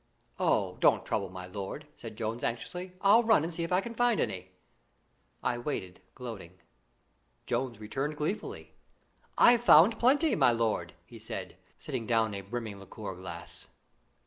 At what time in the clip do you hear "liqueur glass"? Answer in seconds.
12.79-13.67